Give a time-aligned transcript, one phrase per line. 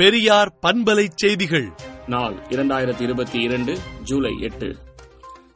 [0.00, 1.72] பெரியார் பண்பலை செய்திகள்.
[2.06, 4.76] நாள் இரண்டாயிரத்தி இருபத்தி இரண்டு ஜூலை எட்டு.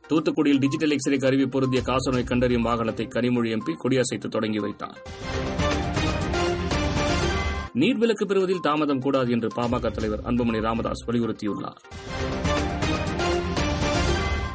[0.09, 5.03] தூத்துக்குடியில் டிஜிட்டல் எக்ஸ்ரே கருவி பொருந்திய காசநோய் கண்டறியும் வாகனத்தை கனிமொழி எம்பி கொடியசைத்து தொடங்கி வைத்தார்.
[7.73, 11.77] நீர் விலக்கு பெறுவதில் தாமதம் கூடாது என்று பாமக தலைவர் அன்புமணி ராமதாஸ் வலியுறுத்தியுள்ளார்.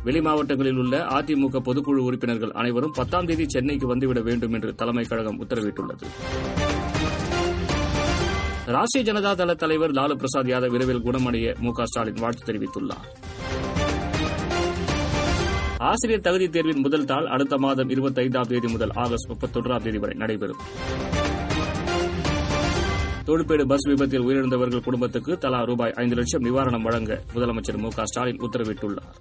[0.03, 5.45] வெளி மாவட்டங்களில் உள்ள அதிமுக பொதுக்குழு உறுப்பினர்கள் அனைவரும் பத்தாம் தேதி சென்னைக்கு வந்துவிட வேண்டும் என்று தலைமைக் கழகம்
[5.45, 6.04] உத்தரவிட்டுள்ளது.
[8.73, 13.05] ராஷ்டிரிய ஜனதா தள தலைவர் லாலு பிரசாத் யாதவ் விரைவில் குணமடைய மு ஸ்டாலின் வாழ்த்து தெரிவித்துள்ளார்.
[15.78, 20.61] ஆசிரியர் தகுதி தேர்வின் முதல் தாள் அடுத்த மாதம் இருபத்தைந்தாம் தேதி முதல் ஆகஸ்ட் முப்பத்தொன்றாம் தேதி வரை நடைபெறும்.
[23.25, 29.11] தொழுப்பேடு பஸ் விபத்தில் உயிரிழந்தவர்கள் குடும்பத்துக்கு தலா ரூபாய் ஐந்து லட்சம் நிவாரணம் வழங்க முதலமைச்சர் மு ஸ்டாலின் உத்தரவிட்டுள்ளார்.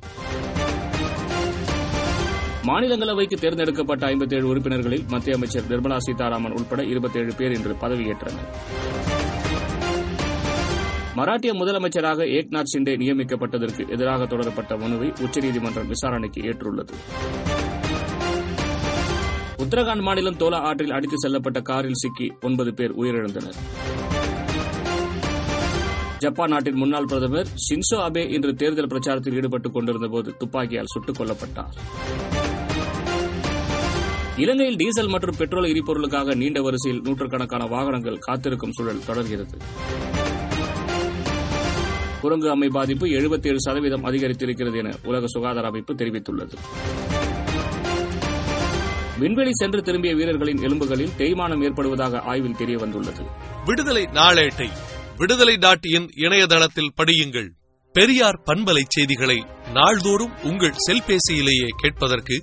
[2.69, 8.51] மாநிலங்களவைக்கு தேர்ந்தெடுக்கப்பட்ட ஐம்பத்தேழு உறுப்பினர்களில் மத்திய அமைச்சர் நிர்மலா சீதாராமன் உட்பட இருபத்தேழு பேர் இன்று பதவியேற்றனர்.
[11.19, 16.89] மராட்டிய முதலமைச்சராக ஏக்நாத் ஷிண்டே நியமிக்கப்பட்டதற்கு எதிராக தொடரப்பட்ட மனுவை உச்சநீதிமன்றம் விசாரணைக்கு ஏற்றுள்ளது.
[19.59, 23.55] உத்தரகாண்ட் மாநிலம் தோலா ஆற்றில் அடித்து செல்லப்பட்ட காரில் சிக்கி ஒன்பது பேர் உயிரிழந்தனர்.
[26.19, 31.77] ஜப்பான் நாட்டின் முன்னாள் பிரதமர் ஷின்சோ அபே இன்று தேர்தல் பிரச்சாரத்தில் ஈடுபட்டுக் கொண்டிருந்தபோது துப்பாக்கியால் சுட்டுக் கொல்லப்பட்டார்.
[34.37, 39.59] இலங்கையில் டீசல் மற்றும் பெட்ரோல் எரிபொருளுக்காக நீண்ட வரிசையில் நூற்றுக்கணக்கான வாகனங்கள் காத்திருக்கும் சூழல் தொடர்கிறது.
[42.21, 46.53] குரங்கு அம்மை பாதிப்பு எழுபத்தேழு சதவீதம் அதிகரித்திருக்கிறது என உலக சுகாதார அமைப்பு தெரிவித்துள்ளது.
[49.19, 53.27] விண்வெளி சென்று திரும்பிய வீரர்களின் எலும்புகளில் தேய்மானம் ஏற்படுவதாக ஆய்வில் தெரியவந்துள்ளது.
[53.65, 54.69] விடுதலை நாளேட்டை
[55.17, 57.49] விடுதலை டாட் இன் இணையதளத்தில் படியுங்கள்.
[57.93, 62.43] பெரியார் பண்பலை செய்திகளை நாள்தோறும் உங்கள் செல்பேசியிலேயே கேட்பதற்கு